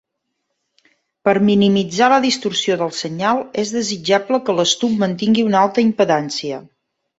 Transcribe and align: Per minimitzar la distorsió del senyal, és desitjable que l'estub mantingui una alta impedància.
Per 1.27 1.33
minimitzar 1.49 2.07
la 2.13 2.17
distorsió 2.23 2.79
del 2.81 2.95
senyal, 3.01 3.43
és 3.65 3.75
desitjable 3.77 4.41
que 4.49 4.57
l'estub 4.63 4.99
mantingui 5.07 5.49
una 5.53 5.63
alta 5.67 5.87
impedància. 5.89 6.65